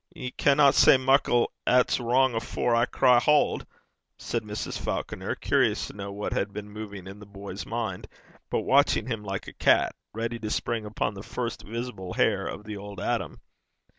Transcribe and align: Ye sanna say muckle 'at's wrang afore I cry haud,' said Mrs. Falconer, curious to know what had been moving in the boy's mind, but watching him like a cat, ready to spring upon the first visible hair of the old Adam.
Ye 0.15 0.33
sanna 0.35 0.73
say 0.73 0.97
muckle 0.97 1.51
'at's 1.67 1.99
wrang 1.99 2.33
afore 2.33 2.73
I 2.73 2.87
cry 2.87 3.19
haud,' 3.19 3.67
said 4.17 4.41
Mrs. 4.41 4.79
Falconer, 4.79 5.35
curious 5.35 5.85
to 5.85 5.93
know 5.93 6.11
what 6.11 6.33
had 6.33 6.51
been 6.51 6.71
moving 6.71 7.05
in 7.05 7.19
the 7.19 7.27
boy's 7.27 7.67
mind, 7.67 8.07
but 8.49 8.61
watching 8.61 9.05
him 9.05 9.23
like 9.23 9.45
a 9.47 9.53
cat, 9.53 9.93
ready 10.11 10.39
to 10.39 10.49
spring 10.49 10.85
upon 10.87 11.13
the 11.13 11.21
first 11.21 11.61
visible 11.61 12.13
hair 12.13 12.47
of 12.47 12.63
the 12.63 12.77
old 12.77 12.99
Adam. 12.99 13.41